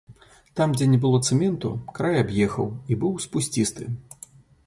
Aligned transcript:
Там, 0.59 0.69
дзе 0.77 0.87
не 0.93 0.97
было 1.03 1.19
цэменту, 1.33 1.69
край 1.99 2.15
аб'ехаў 2.23 2.67
і 2.95 2.99
быў 3.05 3.13
спусцісты. 3.29 3.83